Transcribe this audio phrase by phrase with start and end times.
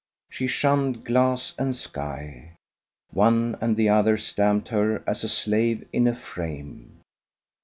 [0.31, 2.55] She shunned glass and sky.
[3.13, 7.01] One and the other stamped her as a slave in a frame.